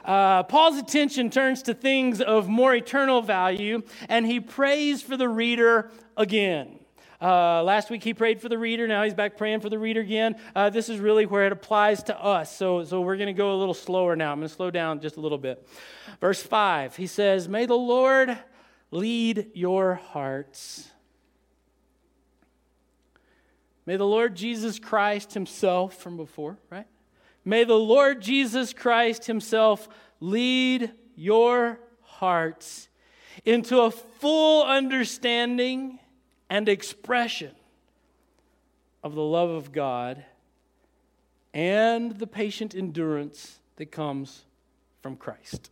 [0.04, 5.28] Uh, Paul's attention turns to things of more eternal value, and he prays for the
[5.28, 6.78] reader again.
[7.20, 8.86] Uh, last week he prayed for the reader.
[8.86, 10.36] Now he's back praying for the reader again.
[10.54, 12.56] Uh, this is really where it applies to us.
[12.56, 14.32] So, so we're going to go a little slower now.
[14.32, 15.66] I'm going to slow down just a little bit.
[16.20, 18.38] Verse 5, he says, May the Lord
[18.90, 20.88] lead your hearts.
[23.84, 26.86] May the Lord Jesus Christ himself, from before, right?
[27.46, 32.88] May the Lord Jesus Christ Himself lead your hearts
[33.44, 36.00] into a full understanding
[36.50, 37.52] and expression
[39.04, 40.24] of the love of God
[41.54, 44.44] and the patient endurance that comes
[45.00, 45.70] from Christ.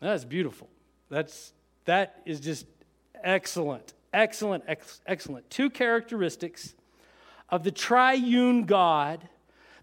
[0.00, 0.68] That's beautiful.
[1.10, 1.52] That's
[1.84, 2.66] that is just
[3.22, 3.94] excellent.
[4.12, 5.48] Excellent, ex- excellent.
[5.48, 6.74] Two characteristics
[7.50, 9.28] of the triune God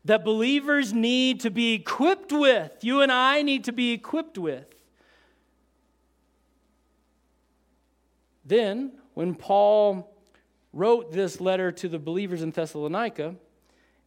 [0.05, 2.71] that believers need to be equipped with.
[2.81, 4.65] You and I need to be equipped with.
[8.43, 10.15] Then, when Paul
[10.73, 13.35] wrote this letter to the believers in Thessalonica,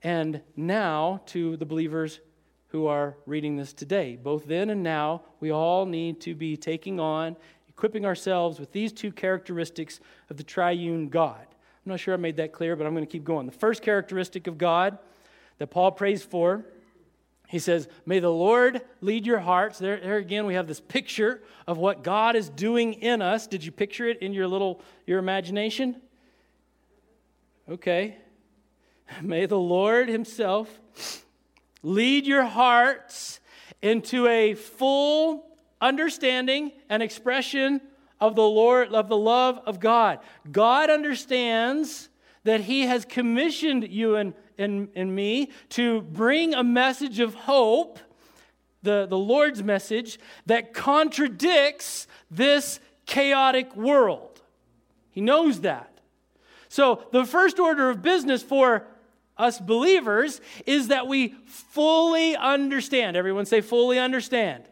[0.02, 2.20] and now to the believers
[2.68, 6.98] who are reading this today, both then and now, we all need to be taking
[6.98, 7.36] on,
[7.68, 11.46] equipping ourselves with these two characteristics of the triune God.
[11.86, 13.46] I'm not sure I made that clear, but I'm going to keep going.
[13.46, 14.98] The first characteristic of God
[15.58, 16.64] that Paul prays for.
[17.48, 19.78] He says, May the Lord lead your hearts.
[19.78, 23.46] There, there again, we have this picture of what God is doing in us.
[23.46, 26.00] Did you picture it in your little your imagination?
[27.68, 28.16] Okay.
[29.22, 30.80] May the Lord Himself
[31.82, 33.40] lead your hearts
[33.82, 35.46] into a full
[35.80, 37.80] understanding and expression
[38.20, 40.20] of the Lord, of the love of God.
[40.50, 42.08] God understands
[42.44, 47.98] that He has commissioned you and in, me to bring a message of hope,
[48.82, 54.40] the, the Lord's message, that contradicts this chaotic world.
[55.10, 55.90] He knows that.
[56.68, 58.86] So, the first order of business for
[59.36, 63.16] us believers is that we fully understand.
[63.16, 64.64] Everyone say, fully understand.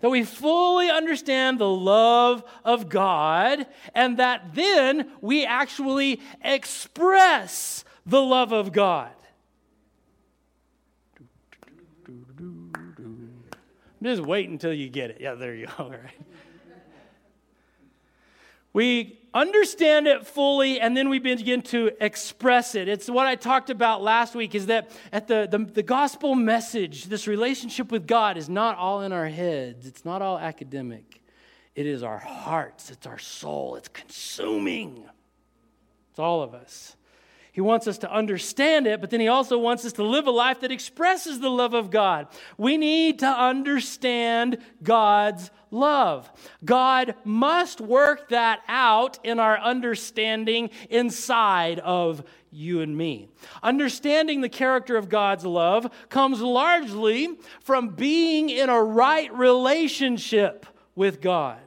[0.00, 8.20] That we fully understand the love of God, and that then we actually express the
[8.20, 9.12] love of God.
[14.02, 15.18] Just wait until you get it.
[15.20, 15.84] Yeah, there you go.
[15.84, 16.10] All right.
[18.72, 22.88] We understand it fully and then we begin to express it.
[22.88, 27.04] It's what I talked about last week is that at the, the, the, gospel message,
[27.04, 31.20] this relationship with God is not all in our heads, it's not all academic.
[31.74, 35.04] It is our hearts, it's our soul, it's consuming.
[36.10, 36.96] It's all of us.
[37.52, 40.30] He wants us to understand it, but then He also wants us to live a
[40.30, 42.28] life that expresses the love of God.
[42.56, 46.32] We need to understand God's love.
[46.64, 53.28] God must work that out in our understanding inside of you and me.
[53.62, 61.20] Understanding the character of God's love comes largely from being in a right relationship with
[61.20, 61.60] God.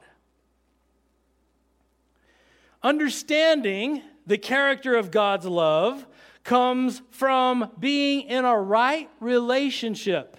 [2.82, 6.06] Understanding the character of God's love
[6.44, 10.38] comes from being in a right relationship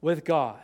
[0.00, 0.58] with God.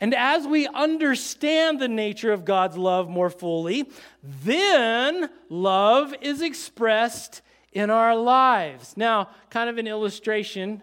[0.00, 3.90] And as we understand the nature of God's love more fully,
[4.22, 8.96] then love is expressed in our lives.
[8.96, 10.82] Now, kind of an illustration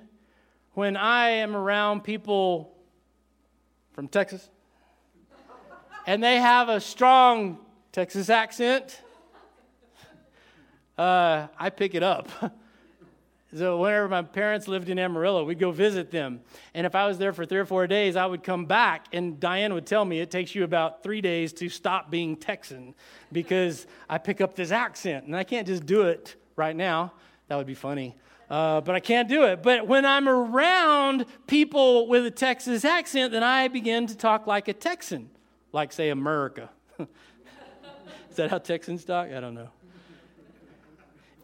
[0.73, 2.75] when I am around people
[3.93, 4.49] from Texas
[6.05, 7.57] and they have a strong
[7.91, 9.01] Texas accent,
[10.97, 12.29] uh, I pick it up.
[13.55, 16.41] so whenever my parents lived in Amarillo, we'd go visit them.
[16.73, 19.39] And if I was there for three or four days, I would come back, and
[19.39, 22.95] Diane would tell me it takes you about three days to stop being Texan
[23.31, 27.13] because I pick up this accent, and I can't just do it right now.
[27.47, 28.15] That would be funny.
[28.49, 29.61] Uh, but I can't do it.
[29.61, 34.67] But when I'm around people with a Texas accent, then I begin to talk like
[34.69, 35.29] a Texan,
[35.73, 36.69] like, say, America.
[36.99, 39.27] Is that how Texans talk?
[39.27, 39.69] I don't know.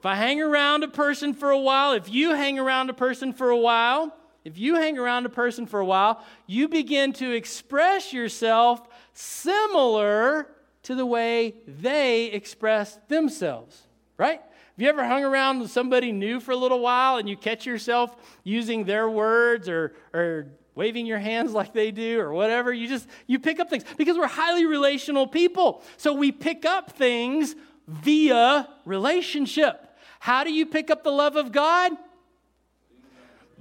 [0.04, 3.32] If I hang around a person for a while, if you hang around a person
[3.32, 4.14] for a while,
[4.44, 10.50] if you hang around a person for a while, you begin to express yourself similar
[10.82, 13.82] to the way they express themselves,
[14.18, 14.42] right?
[14.42, 17.66] Have you ever hung around with somebody new for a little while and you catch
[17.66, 22.74] yourself using their words or, or waving your hands like they do or whatever?
[22.74, 25.82] You just, you pick up things because we're highly relational people.
[25.96, 27.56] So we pick up things
[27.88, 29.92] via relationship.
[30.24, 31.92] How do you pick up the love of God?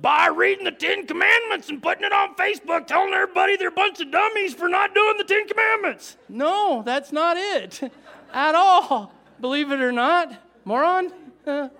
[0.00, 4.00] By reading the Ten Commandments and putting it on Facebook, telling everybody they're a bunch
[4.00, 6.16] of dummies for not doing the Ten Commandments.
[6.28, 7.92] No, that's not it
[8.32, 9.12] at all.
[9.40, 11.10] Believe it or not, moron.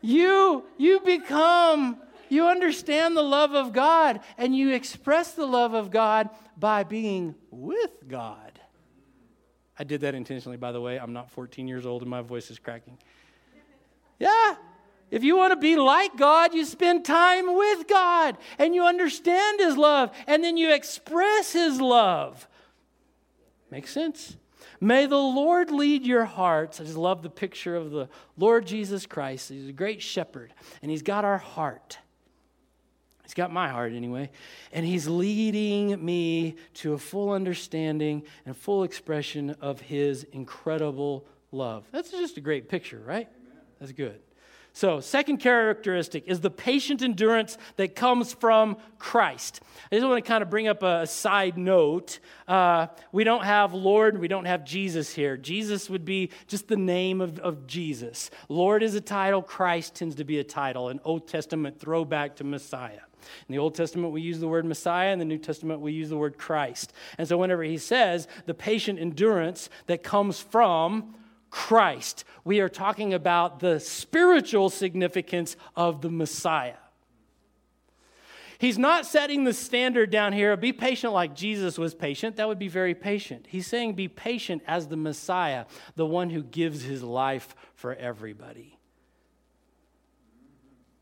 [0.00, 1.96] you you become
[2.28, 7.36] you understand the love of God and you express the love of God by being
[7.52, 8.58] with God.
[9.78, 10.98] I did that intentionally, by the way.
[10.98, 12.98] I'm not 14 years old and my voice is cracking.
[14.20, 14.54] Yeah.
[15.10, 19.58] If you want to be like God, you spend time with God and you understand
[19.58, 22.46] His love and then you express His love.
[23.72, 24.36] Makes sense?
[24.80, 26.80] May the Lord lead your hearts.
[26.80, 29.48] I just love the picture of the Lord Jesus Christ.
[29.48, 31.98] He's a great shepherd, and He's got our heart.
[33.22, 34.30] He's got my heart anyway.
[34.72, 41.86] And He's leading me to a full understanding and full expression of His incredible love.
[41.92, 43.28] That's just a great picture, right?
[43.80, 44.20] That's good.
[44.72, 49.60] So, second characteristic is the patient endurance that comes from Christ.
[49.90, 52.20] I just want to kind of bring up a side note.
[52.46, 55.36] Uh, we don't have Lord, we don't have Jesus here.
[55.36, 58.30] Jesus would be just the name of, of Jesus.
[58.48, 62.44] Lord is a title, Christ tends to be a title, an Old Testament throwback to
[62.44, 63.00] Messiah.
[63.48, 65.12] In the Old Testament, we use the word Messiah.
[65.12, 66.92] In the New Testament, we use the word Christ.
[67.18, 71.16] And so, whenever he says the patient endurance that comes from
[71.50, 72.24] Christ.
[72.44, 76.74] We are talking about the spiritual significance of the Messiah.
[78.58, 82.36] He's not setting the standard down here, be patient like Jesus was patient.
[82.36, 83.46] That would be very patient.
[83.48, 85.64] He's saying be patient as the Messiah,
[85.96, 88.78] the one who gives his life for everybody.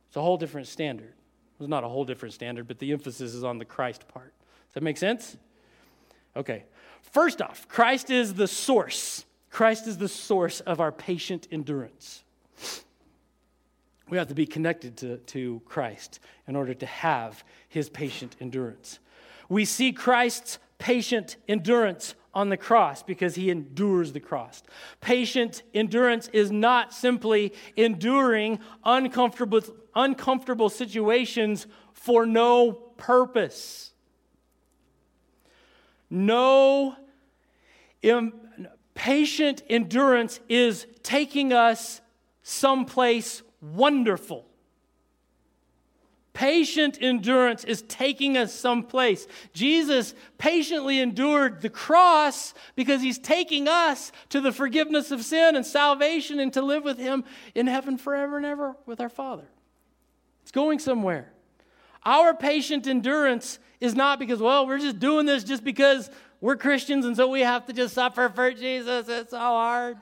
[0.06, 1.14] It's a whole different standard.
[1.58, 4.32] It's not a whole different standard, but the emphasis is on the Christ part.
[4.68, 5.36] Does that make sense?
[6.36, 6.64] Okay.
[7.02, 9.24] First off, Christ is the source.
[9.50, 12.22] Christ is the source of our patient endurance.
[14.08, 18.98] We have to be connected to, to Christ in order to have his patient endurance.
[19.48, 24.62] We see Christ's patient endurance on the cross because he endures the cross.
[25.00, 29.60] Patient endurance is not simply enduring uncomfortable,
[29.94, 33.92] uncomfortable situations for no purpose.
[36.10, 36.96] No
[38.98, 42.00] Patient endurance is taking us
[42.42, 44.44] someplace wonderful.
[46.32, 49.28] Patient endurance is taking us someplace.
[49.52, 55.64] Jesus patiently endured the cross because he's taking us to the forgiveness of sin and
[55.64, 57.22] salvation and to live with him
[57.54, 59.46] in heaven forever and ever with our Father.
[60.42, 61.32] It's going somewhere.
[62.04, 66.10] Our patient endurance is not because, well, we're just doing this just because
[66.40, 69.08] we're Christians and so we have to just suffer for Jesus.
[69.08, 69.98] It's so hard.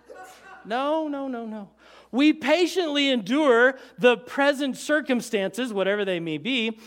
[0.65, 1.71] No, no, no, no.
[2.13, 6.79] We patiently endure the present circumstances, whatever they may be,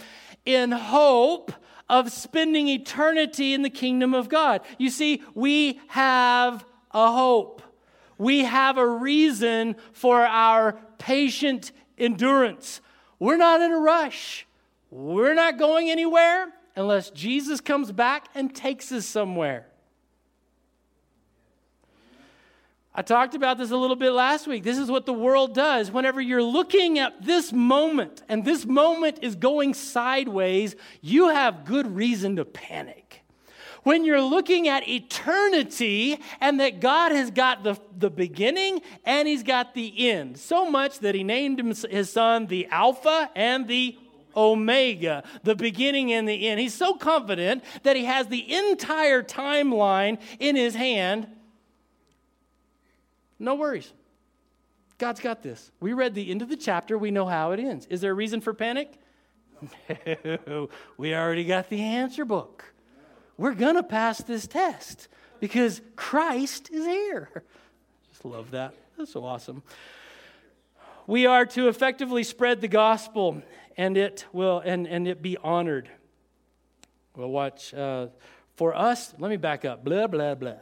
[0.46, 1.52] in hope
[1.88, 4.62] of spending eternity in the kingdom of God.
[4.78, 7.62] You see, we have a hope.
[8.18, 12.82] We have a reason for our patient endurance.
[13.18, 14.46] We're not in a rush.
[14.92, 19.66] We're not going anywhere unless Jesus comes back and takes us somewhere.
[22.94, 24.64] I talked about this a little bit last week.
[24.64, 25.92] This is what the world does.
[25.92, 31.96] Whenever you're looking at this moment and this moment is going sideways, you have good
[31.96, 33.24] reason to panic.
[33.84, 39.44] When you're looking at eternity and that God has got the, the beginning and He's
[39.44, 41.60] got the end, so much that He named
[41.90, 43.98] His Son the Alpha and the
[44.36, 46.60] Omega, the beginning and the end.
[46.60, 51.28] He's so confident that he has the entire timeline in his hand.
[53.40, 53.92] No worries.
[54.98, 55.72] God's got this.
[55.80, 57.86] We read the end of the chapter, we know how it ends.
[57.90, 59.00] Is there a reason for panic?
[60.48, 62.74] No, we already got the answer book.
[63.38, 65.08] We're going to pass this test
[65.40, 67.44] because Christ is here.
[68.12, 68.74] Just love that.
[68.98, 69.64] That's so awesome.
[71.08, 73.42] We are to effectively spread the gospel
[73.80, 75.90] and it will and, and it be honored.
[77.16, 77.74] We'll watch.
[77.74, 78.08] Uh,
[78.58, 79.86] for us, let me back up.
[79.86, 80.56] Blah, blah, blah.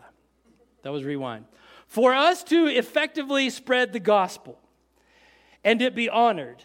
[0.84, 1.46] That was rewind.
[1.88, 4.60] For us to effectively spread the gospel
[5.64, 6.64] and it be honored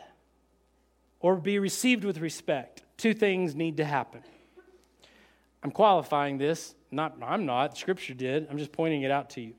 [1.21, 4.21] or be received with respect, two things need to happen.
[5.63, 6.75] I'm qualifying this.
[6.91, 7.79] Not, I'm not.
[7.79, 8.47] Scripture did.
[8.51, 9.55] I'm just pointing it out to you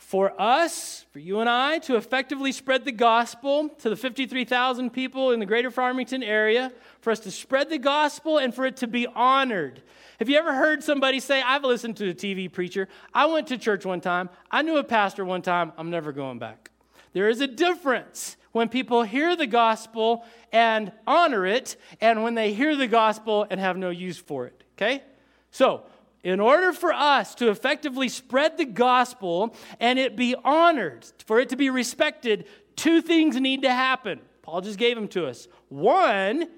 [0.00, 5.30] for us, for you and I, to effectively spread the gospel to the 53,000 people
[5.30, 6.72] in the greater Farmington area,
[7.02, 9.82] for us to spread the gospel and for it to be honored.
[10.18, 13.58] Have you ever heard somebody say, I've listened to a TV preacher, I went to
[13.58, 16.70] church one time, I knew a pastor one time, I'm never going back?
[17.12, 22.54] There is a difference when people hear the gospel and honor it, and when they
[22.54, 25.02] hear the gospel and have no use for it, okay?
[25.50, 25.84] So,
[26.22, 31.48] in order for us to effectively spread the gospel and it be honored, for it
[31.48, 32.46] to be respected,
[32.76, 34.20] two things need to happen.
[34.42, 35.48] Paul just gave them to us.
[35.68, 36.48] One,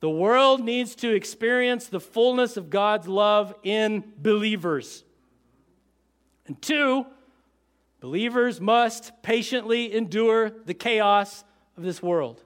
[0.00, 5.04] the world needs to experience the fullness of God's love in believers.
[6.46, 7.06] And two,
[8.00, 11.44] believers must patiently endure the chaos
[11.76, 12.42] of this world.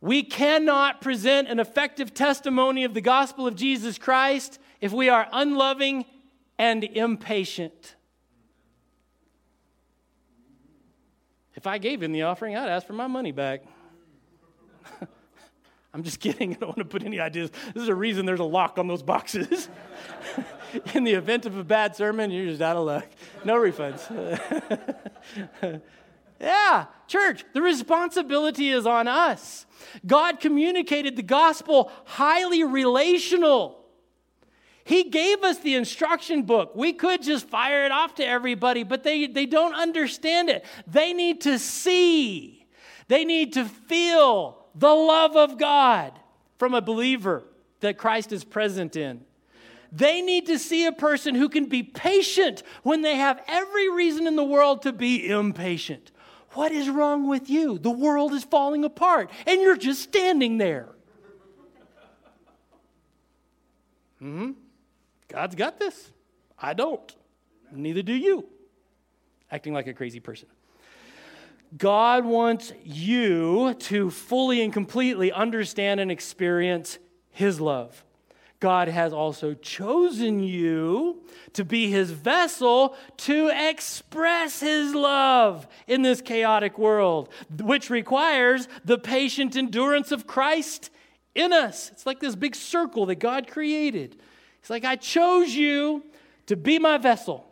[0.00, 5.26] We cannot present an effective testimony of the gospel of Jesus Christ if we are
[5.32, 6.04] unloving
[6.58, 7.96] and impatient.
[11.54, 13.62] If I gave him the offering, I'd ask for my money back.
[15.94, 16.54] I'm just kidding.
[16.54, 17.50] I don't want to put any ideas.
[17.72, 19.68] This is a reason there's a lock on those boxes.
[20.94, 23.06] In the event of a bad sermon, you're just out of luck.
[23.44, 24.02] No refunds.
[26.40, 29.64] yeah, church, the responsibility is on us.
[30.06, 33.85] God communicated the gospel highly relational.
[34.86, 36.76] He gave us the instruction book.
[36.76, 40.64] We could just fire it off to everybody, but they, they don't understand it.
[40.86, 42.64] They need to see,
[43.08, 46.12] they need to feel the love of God
[46.60, 47.42] from a believer
[47.80, 49.22] that Christ is present in.
[49.90, 54.28] They need to see a person who can be patient when they have every reason
[54.28, 56.12] in the world to be impatient.
[56.52, 57.78] What is wrong with you?
[57.78, 60.90] The world is falling apart, and you're just standing there.
[64.20, 64.52] Hmm?
[65.28, 66.12] God's got this.
[66.58, 67.14] I don't.
[67.72, 68.46] Neither do you.
[69.50, 70.48] Acting like a crazy person.
[71.76, 76.98] God wants you to fully and completely understand and experience
[77.30, 78.04] His love.
[78.60, 81.22] God has also chosen you
[81.52, 87.28] to be His vessel to express His love in this chaotic world,
[87.60, 90.90] which requires the patient endurance of Christ
[91.34, 91.90] in us.
[91.90, 94.16] It's like this big circle that God created.
[94.66, 96.02] It's like, I chose you
[96.46, 97.46] to be my vessel.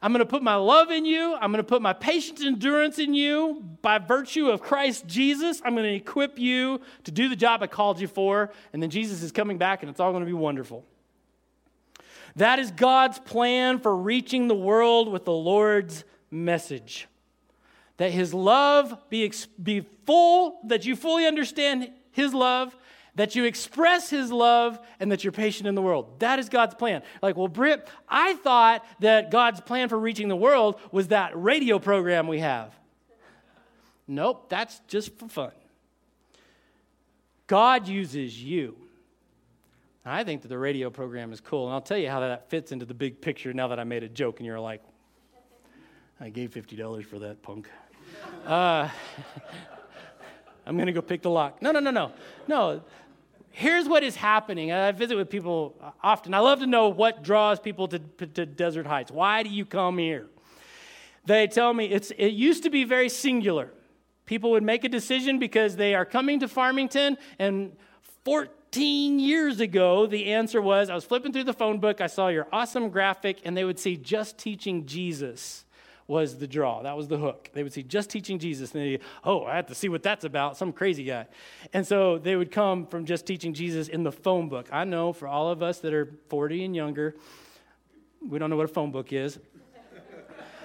[0.00, 1.34] I'm going to put my love in you.
[1.34, 5.60] I'm going to put my patient endurance in you by virtue of Christ Jesus.
[5.64, 8.52] I'm going to equip you to do the job I called you for.
[8.72, 10.84] And then Jesus is coming back and it's all going to be wonderful.
[12.36, 17.08] That is God's plan for reaching the world with the Lord's message.
[17.96, 22.76] That his love be, be full, that you fully understand his love,
[23.14, 26.18] that you express his love and that you're patient in the world.
[26.20, 27.02] That is God's plan.
[27.20, 31.78] Like, well, Britt, I thought that God's plan for reaching the world was that radio
[31.78, 32.74] program we have.
[34.08, 35.52] Nope, that's just for fun.
[37.46, 38.76] God uses you.
[40.04, 42.72] I think that the radio program is cool, and I'll tell you how that fits
[42.72, 44.82] into the big picture now that I made a joke and you're like,
[46.20, 47.68] I gave $50 for that punk.
[48.46, 48.88] Uh,
[50.66, 51.60] I'm going to go pick the lock.
[51.60, 52.12] No, no, no, no.
[52.46, 52.82] No,
[53.52, 54.72] here's what is happening.
[54.72, 56.34] I visit with people uh, often.
[56.34, 59.10] I love to know what draws people to, to Desert Heights.
[59.10, 60.26] Why do you come here?
[61.24, 63.70] They tell me it's, it used to be very singular.
[64.26, 67.76] People would make a decision because they are coming to Farmington, and
[68.24, 72.28] 14 years ago, the answer was I was flipping through the phone book, I saw
[72.28, 75.64] your awesome graphic, and they would see just teaching Jesus
[76.06, 76.82] was the draw.
[76.82, 77.50] That was the hook.
[77.52, 80.24] They would see just teaching Jesus, and they, oh, I have to see what that's
[80.24, 80.56] about.
[80.56, 81.26] Some crazy guy.
[81.72, 84.68] And so they would come from just teaching Jesus in the phone book.
[84.72, 87.14] I know for all of us that are 40 and younger,
[88.26, 89.38] we don't know what a phone book is.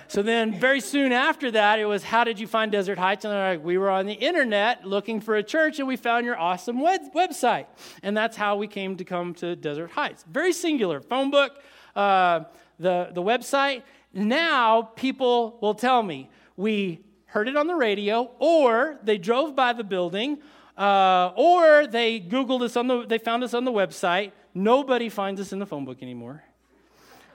[0.10, 3.26] So then, very soon after that, it was, How did you find Desert Heights?
[3.26, 6.26] And they're like, We were on the internet looking for a church, and we found
[6.26, 7.66] your awesome web- website.
[8.04, 10.24] And that's how we came to come to Desert Heights.
[10.32, 11.02] Very singular.
[11.02, 11.62] Phone book,
[11.94, 12.46] uh,
[12.80, 13.84] the, the website,
[14.14, 19.74] now people will tell me, we heard it on the radio, or they drove by
[19.74, 20.40] the building,
[20.78, 24.32] uh, or they Googled us on the, they found us on the website.
[24.54, 26.44] Nobody finds us in the phone book anymore.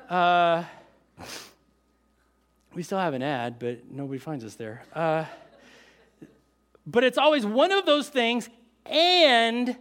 [0.09, 0.64] Uh,
[2.75, 4.83] we still have an ad, but nobody finds us there.
[4.95, 5.25] Uh,
[6.87, 8.49] but it's always one of those things,
[8.87, 9.77] and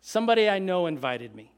[0.00, 1.52] somebody I know invited me.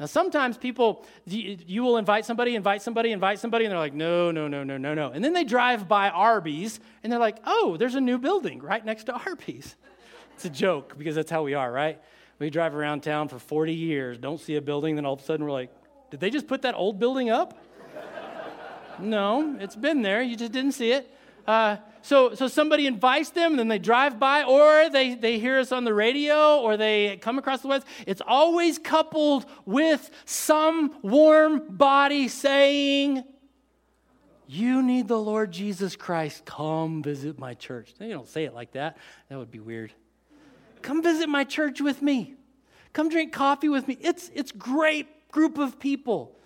[0.00, 4.30] Now, sometimes people, you will invite somebody, invite somebody, invite somebody, and they're like, no,
[4.30, 5.10] no, no, no, no, no.
[5.10, 8.84] And then they drive by Arby's, and they're like, oh, there's a new building right
[8.84, 9.76] next to Arby's.
[10.34, 12.00] It's a joke because that's how we are, right?
[12.38, 15.24] We drive around town for 40 years, don't see a building, then all of a
[15.24, 15.72] sudden we're like,
[16.12, 17.58] did they just put that old building up?
[19.00, 21.12] no, it's been there, you just didn't see it.
[21.44, 25.58] Uh, so, so somebody invites them and then they drive by, or they, they hear
[25.58, 27.84] us on the radio, or they come across the web.
[28.06, 33.24] It's always coupled with some warm body saying,
[34.46, 36.44] You need the Lord Jesus Christ.
[36.44, 37.94] Come visit my church.
[37.98, 38.96] They don't say it like that.
[39.28, 39.92] That would be weird.
[40.82, 42.34] Come visit my church with me.
[42.92, 43.98] Come drink coffee with me.
[44.00, 46.37] It's, it's great group of people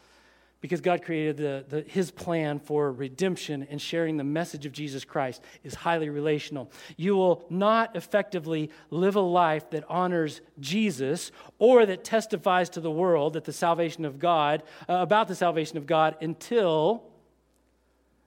[0.63, 5.05] because God created the, the, his plan for redemption and sharing the message of Jesus
[5.05, 6.71] Christ is highly relational.
[6.97, 12.93] You will not effectively live a life that honors Jesus or that testifies to the
[12.93, 17.03] world that the salvation of God, uh, about the salvation of God, until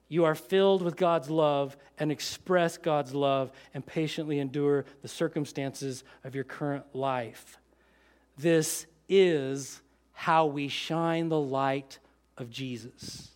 [0.08, 6.04] you are filled with God's love and express God's love and patiently endure the circumstances
[6.22, 7.58] of your current life.
[8.36, 9.80] This is
[10.12, 11.98] how we shine the light
[12.36, 13.30] of Jesus.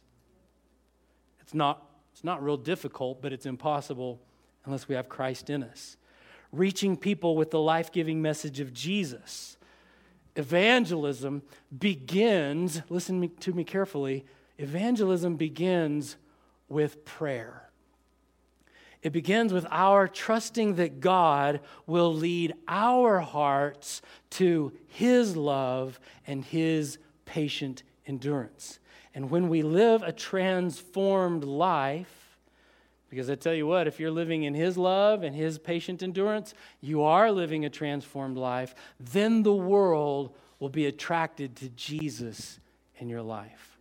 [1.40, 4.20] It's not, it's not real difficult, but it's impossible
[4.64, 5.96] unless we have Christ in us.
[6.52, 9.56] Reaching people with the life giving message of Jesus.
[10.36, 11.42] Evangelism
[11.76, 14.24] begins, listen to me carefully,
[14.58, 16.16] evangelism begins
[16.68, 17.70] with prayer.
[19.02, 26.44] It begins with our trusting that God will lead our hearts to His love and
[26.44, 28.78] His patient endurance.
[29.14, 32.38] And when we live a transformed life,
[33.08, 36.54] because I tell you what, if you're living in His love and His patient endurance,
[36.80, 42.60] you are living a transformed life, then the world will be attracted to Jesus
[42.98, 43.78] in your life.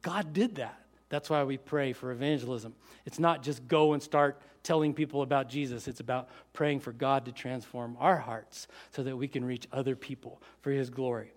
[0.00, 0.80] God did that.
[1.08, 2.74] That's why we pray for evangelism.
[3.04, 7.26] It's not just go and start telling people about Jesus, it's about praying for God
[7.26, 11.32] to transform our hearts so that we can reach other people for His glory.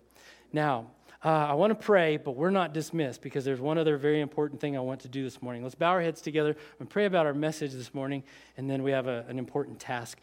[0.52, 0.86] Now,
[1.24, 4.60] uh, I want to pray, but we're not dismissed because there's one other very important
[4.60, 5.62] thing I want to do this morning.
[5.62, 8.22] Let's bow our heads together and pray about our message this morning,
[8.56, 10.18] and then we have a, an important task.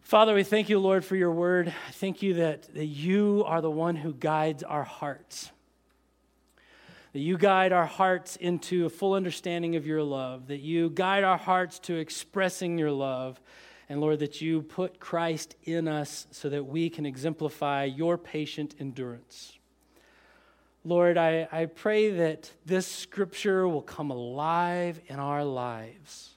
[0.00, 1.72] Father, we thank you, Lord, for your word.
[1.92, 5.50] Thank you that, that you are the one who guides our hearts
[7.12, 11.24] that you guide our hearts into a full understanding of your love, that you guide
[11.24, 13.40] our hearts to expressing your love,
[13.88, 18.76] and Lord, that you put Christ in us so that we can exemplify your patient
[18.78, 19.58] endurance.
[20.84, 26.30] Lord, I, I pray that this scripture will come alive in our lives.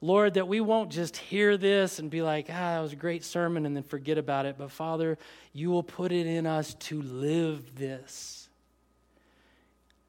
[0.00, 3.24] Lord, that we won't just hear this and be like, ah, that was a great
[3.24, 4.56] sermon, and then forget about it.
[4.58, 5.16] But Father,
[5.52, 8.44] you will put it in us to live this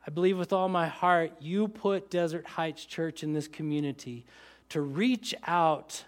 [0.08, 4.24] I believe with all my heart, you put Desert Heights Church in this community
[4.70, 6.04] to reach out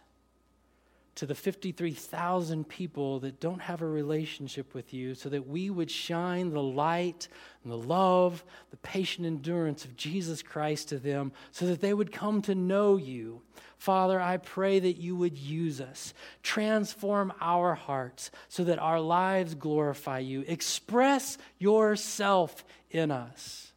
[1.18, 5.89] to the 53,000 people that don't have a relationship with you so that we would
[5.89, 7.28] shine the light
[7.63, 12.11] and the love, the patient endurance of Jesus Christ to them so that they would
[12.11, 13.41] come to know you.
[13.80, 16.13] Father, I pray that you would use us,
[16.43, 20.43] transform our hearts so that our lives glorify you.
[20.47, 23.72] Express yourself in us.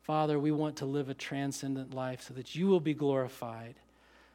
[0.00, 3.74] Father, we want to live a transcendent life so that you will be glorified,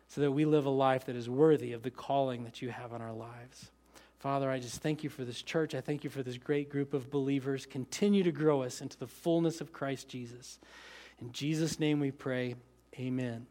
[0.07, 2.93] so that we live a life that is worthy of the calling that you have
[2.93, 3.71] on our lives.
[4.19, 5.75] Father, I just thank you for this church.
[5.75, 7.65] I thank you for this great group of believers.
[7.65, 10.59] Continue to grow us into the fullness of Christ Jesus.
[11.21, 12.55] In Jesus' name we pray,
[12.97, 13.45] amen.